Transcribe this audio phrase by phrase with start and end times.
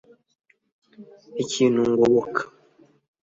[1.43, 2.41] Ikintu ngoboka